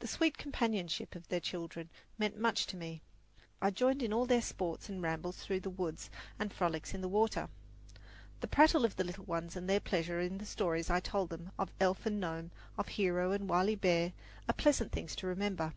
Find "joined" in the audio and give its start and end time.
3.70-4.02